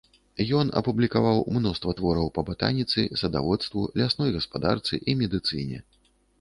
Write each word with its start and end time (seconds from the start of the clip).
Ён 0.59 0.69
апублікаваў 0.79 1.41
мноства 1.57 1.93
твораў 1.99 2.33
па 2.39 2.45
батаніцы, 2.49 3.05
садаводству, 3.23 3.87
лясной 4.03 4.29
гаспадарцы 4.41 5.03
і 5.09 5.19
медыцыне. 5.25 5.87